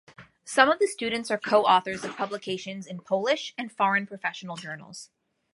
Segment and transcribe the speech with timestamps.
[0.45, 5.11] Some of the students are co-authors of publications in Polish and foreign professional journals.